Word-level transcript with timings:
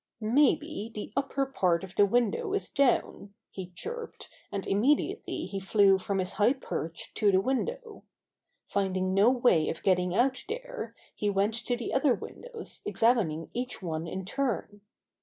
"Maybe 0.19 0.91
the 0.95 1.13
upper 1.15 1.45
part 1.45 1.83
of 1.83 1.93
the 1.93 2.07
window 2.07 2.53
is 2.55 2.69
down," 2.71 3.35
he 3.51 3.69
chirped, 3.75 4.29
and 4.51 4.65
immediately 4.65 5.45
he 5.45 5.59
flew 5.59 5.99
from 5.99 6.17
his 6.17 6.31
high 6.31 6.53
perch 6.53 7.13
to 7.13 7.31
the 7.31 7.39
window. 7.39 8.03
Finding 8.67 9.13
no 9.13 9.29
way 9.29 9.69
of 9.69 9.83
getting 9.83 10.15
out 10.15 10.43
there, 10.49 10.95
he 11.13 11.29
went 11.29 11.53
to 11.53 11.77
the 11.77 11.93
other 11.93 12.15
windows, 12.15 12.81
examining 12.83 13.51
each 13.53 13.83
one 13.83 14.07
in 14.07 14.25
turn. 14.25 14.81